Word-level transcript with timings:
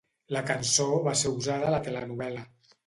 La 0.35 0.41
cançó 0.47 0.87
va 1.09 1.15
ser 1.21 1.35
usada 1.43 1.69
a 1.71 1.77
la 1.77 1.85
telenovel·la. 1.91 2.49